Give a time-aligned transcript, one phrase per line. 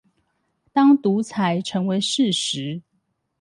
[0.73, 2.81] 當獨裁成為事實